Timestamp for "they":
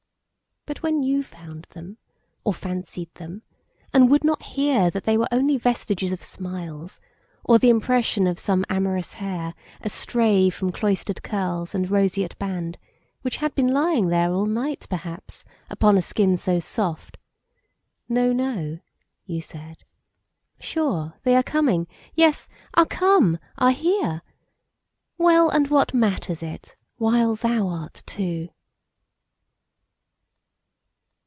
5.03-5.17, 21.23-21.35